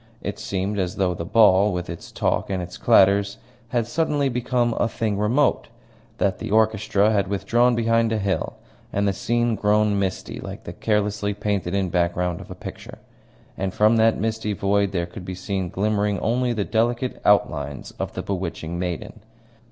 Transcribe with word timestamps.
It 0.23 0.39
seemed 0.39 0.79
as 0.79 0.95
though 0.95 1.13
the 1.13 1.23
ball, 1.27 1.71
with 1.71 1.87
its 1.87 2.11
talk 2.11 2.49
and 2.49 2.59
its 2.59 2.75
clatter, 2.75 3.21
had 3.67 3.85
suddenly 3.85 4.29
become 4.29 4.73
a 4.79 4.87
thing 4.87 5.15
remote 5.15 5.67
that 6.17 6.39
the 6.39 6.49
orchestra 6.49 7.11
had 7.11 7.27
withdrawn 7.27 7.75
behind 7.75 8.11
a 8.11 8.17
hill, 8.17 8.53
and 8.91 9.07
the 9.07 9.13
scene 9.13 9.53
grown 9.53 9.99
misty, 9.99 10.39
like 10.39 10.63
the 10.63 10.73
carelessly 10.73 11.35
painted 11.35 11.75
in 11.75 11.89
background 11.89 12.41
of 12.41 12.49
a 12.49 12.55
picture. 12.55 12.97
And 13.55 13.75
from 13.75 13.97
that 13.97 14.19
misty 14.19 14.53
void 14.53 14.91
there 14.91 15.05
could 15.05 15.23
be 15.23 15.35
seen 15.35 15.69
glimmering 15.69 16.17
only 16.19 16.51
the 16.51 16.65
delicate 16.65 17.21
outlines 17.23 17.91
of 17.99 18.13
the 18.13 18.23
bewitching 18.23 18.79
maiden. 18.79 19.19